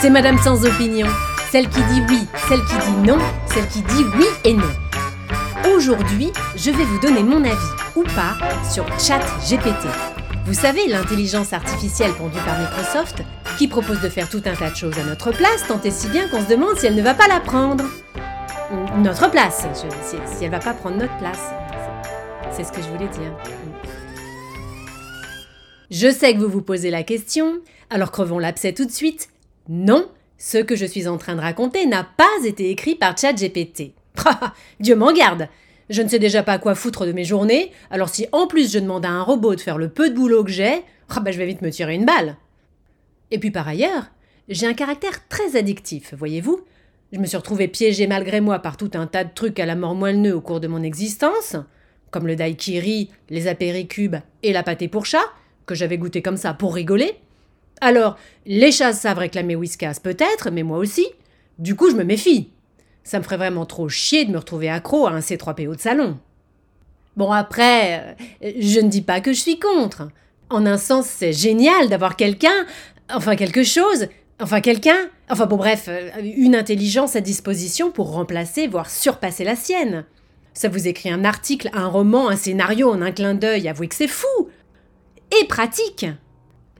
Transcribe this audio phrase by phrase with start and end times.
[0.00, 1.06] C'est Madame sans opinion,
[1.50, 4.68] celle qui dit oui, celle qui dit non, celle qui dit oui et non.
[5.74, 7.56] Aujourd'hui, je vais vous donner mon avis,
[7.96, 8.36] ou pas,
[8.70, 9.86] sur ChatGPT.
[10.44, 13.22] Vous savez, l'intelligence artificielle pondue par Microsoft,
[13.56, 16.08] qui propose de faire tout un tas de choses à notre place, tant et si
[16.08, 17.84] bien qu'on se demande si elle ne va pas la prendre.
[18.98, 21.40] Notre place, si, si elle va pas prendre notre place.
[22.52, 23.32] C'est ce que je voulais dire.
[25.90, 27.54] Je sais que vous vous posez la question,
[27.88, 29.30] alors crevons l'abcès tout de suite.
[29.68, 33.94] Non, ce que je suis en train de raconter n'a pas été écrit par ChatGPT.
[34.80, 35.48] Dieu m'en garde
[35.90, 38.78] Je ne sais déjà pas quoi foutre de mes journées, alors si en plus je
[38.78, 41.38] demande à un robot de faire le peu de boulot que j'ai, ah bah je
[41.38, 42.36] vais vite me tirer une balle.
[43.30, 44.06] Et puis par ailleurs,
[44.48, 46.60] j'ai un caractère très addictif, voyez-vous.
[47.12, 49.76] Je me suis retrouvée piégée malgré moi par tout un tas de trucs à la
[49.76, 51.56] mort moelleux au cours de mon existence,
[52.10, 55.24] comme le daiquiri, les apéricubes et la pâté pour chat,
[55.66, 57.16] que j'avais goûté comme ça pour rigoler.
[57.80, 58.16] Alors,
[58.46, 61.06] les chats savent réclamer Whiskas peut-être, mais moi aussi.
[61.58, 62.50] Du coup, je me méfie.
[63.04, 66.18] Ça me ferait vraiment trop chier de me retrouver accro à un C3PO de salon.
[67.16, 70.08] Bon, après, euh, je ne dis pas que je suis contre.
[70.50, 72.66] En un sens, c'est génial d'avoir quelqu'un,
[73.10, 74.08] enfin quelque chose,
[74.40, 79.56] enfin quelqu'un, enfin bon bref, euh, une intelligence à disposition pour remplacer, voire surpasser la
[79.56, 80.04] sienne.
[80.52, 83.94] Ça vous écrit un article, un roman, un scénario en un clin d'œil, avouez que
[83.94, 84.48] c'est fou
[85.40, 86.06] et pratique.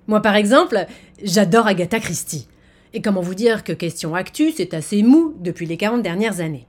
[0.06, 0.86] Moi, par exemple,
[1.22, 2.48] j'adore Agatha Christie.
[2.94, 6.66] Et comment vous dire que Question Actu, c'est assez mou depuis les 40 dernières années.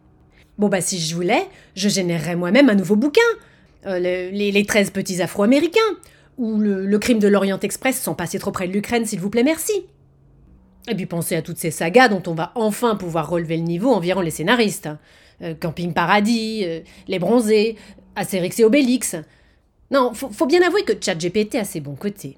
[0.57, 3.21] Bon, bah, si je voulais, je générerais moi-même un nouveau bouquin.
[3.85, 5.79] Euh, les, les 13 petits Afro-Américains.
[6.37, 9.43] Ou le, crime de l'Orient Express sans passer trop près de l'Ukraine, s'il vous plaît,
[9.43, 9.73] merci.
[10.87, 13.91] Et puis pensez à toutes ces sagas dont on va enfin pouvoir relever le niveau
[13.91, 14.89] environ les scénaristes.
[15.41, 17.75] Euh, Camping Paradis, euh, Les Bronzés,
[18.15, 19.15] Astérix et Obélix.
[19.89, 22.37] Non, faut, faut bien avouer que ChatGPT a ses bons côtés.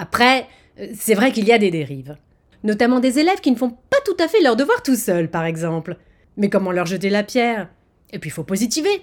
[0.00, 0.46] Après,
[0.80, 2.16] euh, c'est vrai qu'il y a des dérives.
[2.64, 5.44] Notamment des élèves qui ne font pas tout à fait leur devoir tout seuls, par
[5.44, 5.98] exemple.
[6.38, 7.68] Mais comment leur jeter la pierre?
[8.10, 9.02] Et puis il faut positiver.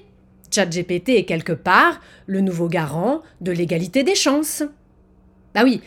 [0.50, 4.64] ChatGPT est quelque part le nouveau garant de l'égalité des chances.
[5.54, 5.82] Ah oui,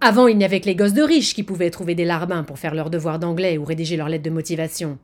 [0.00, 2.58] avant il n'y avait que les gosses de riches qui pouvaient trouver des larbins pour
[2.58, 4.98] faire leur devoir d'anglais ou rédiger leur lettre de motivation.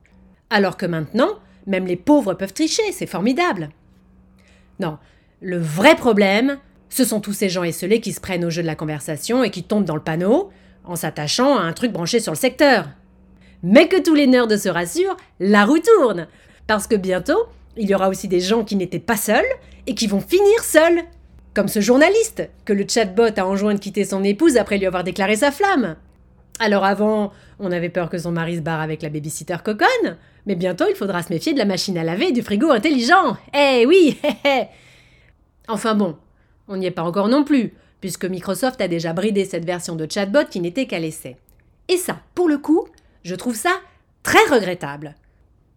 [0.50, 1.38] Alors que maintenant,
[1.69, 3.69] même les pauvres peuvent tricher, c'est formidable.
[4.81, 4.98] Non,
[5.41, 6.59] le vrai problème,
[6.89, 9.50] ce sont tous ces gens esselés qui se prennent au jeu de la conversation et
[9.50, 10.50] qui tombent dans le panneau
[10.84, 12.89] en s'attachant à un truc branché sur le secteur.
[13.62, 16.28] Mais que tous les nerds se rassurent, la roue tourne
[16.67, 17.47] Parce que bientôt,
[17.77, 19.45] il y aura aussi des gens qui n'étaient pas seuls
[19.87, 21.00] et qui vont finir seuls.
[21.55, 25.05] Comme ce journaliste, que le chatbot a enjoint de quitter son épouse après lui avoir
[25.05, 25.97] déclaré sa flamme.
[26.59, 30.16] Alors avant, on avait peur que son mari se barre avec la babysitter coconne,
[30.47, 33.37] mais bientôt il faudra se méfier de la machine à laver et du frigo intelligent.
[33.56, 34.19] Eh oui,
[35.69, 36.16] Enfin bon,
[36.69, 40.06] on n'y est pas encore non plus, puisque Microsoft a déjà bridé cette version de
[40.10, 41.36] chatbot qui n'était qu'à l'essai.
[41.88, 42.86] Et ça, pour le coup,
[43.22, 43.80] je trouve ça
[44.22, 45.14] très regrettable.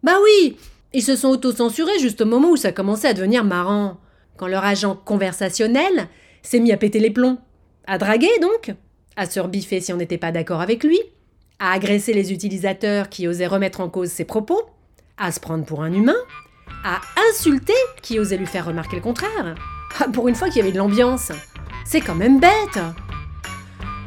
[0.02, 0.56] Bah oui,
[0.92, 3.98] ils se sont auto-censurés juste au moment où ça commençait à devenir marrant,
[4.36, 6.08] quand leur agent conversationnel
[6.42, 7.38] s'est mis à péter les plombs.
[7.86, 8.74] À draguer donc,
[9.16, 10.98] à se rebiffer si on n'était pas d'accord avec lui,
[11.58, 14.62] à agresser les utilisateurs qui osaient remettre en cause ses propos,
[15.16, 16.16] à se prendre pour un humain,
[16.84, 17.00] à
[17.30, 19.54] insulter qui osait lui faire remarquer le contraire.
[20.00, 21.32] Ah, pour une fois qu'il y avait de l'ambiance.
[21.84, 22.78] C'est quand même bête.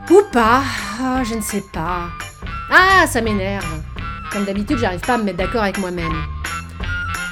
[0.10, 0.64] Ou pas.
[1.02, 2.10] Ah, je ne sais pas.
[2.70, 3.82] Ah, ça m'énerve.
[4.32, 6.24] Comme d'habitude, j'arrive pas à me mettre d'accord avec moi-même.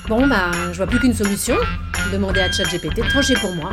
[0.08, 1.56] Bon, bah, je vois plus qu'une solution.
[2.12, 3.72] Demander à ChatGPT de trancher pour moi.